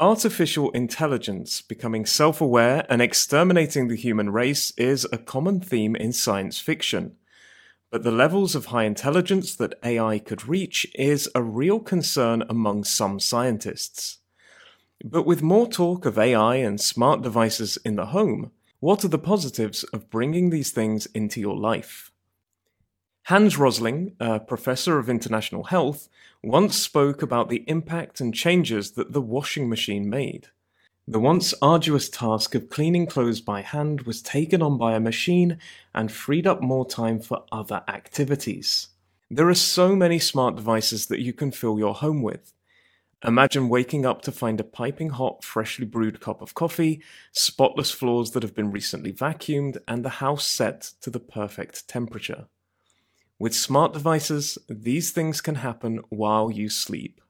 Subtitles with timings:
[0.00, 6.10] Artificial intelligence becoming self aware and exterminating the human race is a common theme in
[6.14, 7.16] science fiction.
[7.90, 12.84] But the levels of high intelligence that AI could reach is a real concern among
[12.84, 14.20] some scientists.
[15.04, 19.18] But with more talk of AI and smart devices in the home, what are the
[19.18, 22.10] positives of bringing these things into your life?
[23.30, 26.08] Hans Rosling, a professor of international health,
[26.42, 30.48] once spoke about the impact and changes that the washing machine made.
[31.06, 35.58] The once arduous task of cleaning clothes by hand was taken on by a machine
[35.94, 38.88] and freed up more time for other activities.
[39.30, 42.52] There are so many smart devices that you can fill your home with.
[43.24, 47.00] Imagine waking up to find a piping hot, freshly brewed cup of coffee,
[47.30, 52.48] spotless floors that have been recently vacuumed, and the house set to the perfect temperature.
[53.40, 57.22] With smart devices, these things can happen while you sleep.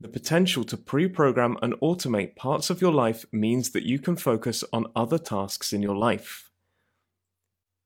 [0.00, 4.16] The potential to pre program and automate parts of your life means that you can
[4.16, 6.50] focus on other tasks in your life.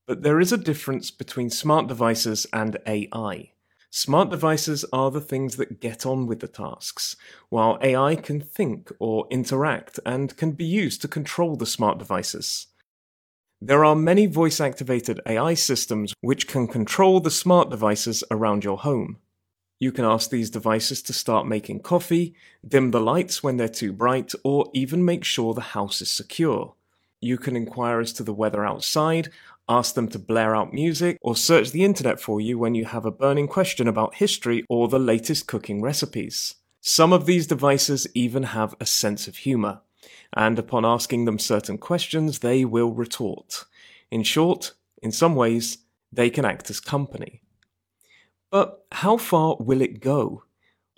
[0.06, 3.50] But there is a difference between smart devices and AI.
[3.90, 7.16] Smart devices are the things that get on with the tasks,
[7.48, 12.68] while AI can think or interact and can be used to control the smart devices.
[13.62, 18.76] There are many voice activated AI systems which can control the smart devices around your
[18.76, 19.16] home.
[19.80, 22.34] You can ask these devices to start making coffee,
[22.68, 26.74] dim the lights when they're too bright, or even make sure the house is secure.
[27.22, 29.30] You can inquire as to the weather outside,
[29.70, 33.06] ask them to blare out music, or search the internet for you when you have
[33.06, 36.56] a burning question about history or the latest cooking recipes.
[36.82, 39.80] Some of these devices even have a sense of humor
[40.34, 43.64] and upon asking them certain questions, they will retort.
[44.10, 45.78] In short, in some ways,
[46.12, 47.42] they can act as company.
[48.50, 50.44] But how far will it go?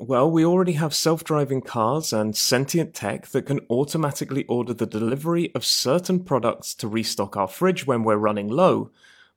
[0.01, 4.86] Well, we already have self driving cars and sentient tech that can automatically order the
[4.86, 8.92] delivery of certain products to restock our fridge when we're running low.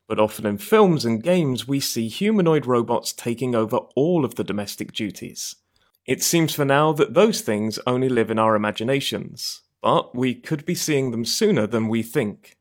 [0.08, 4.44] But often in films and games, we see humanoid robots taking over all of the
[4.44, 5.56] domestic duties.
[6.12, 10.66] It seems for now that those things only live in our imaginations but we could
[10.66, 12.58] be seeing them sooner than we think.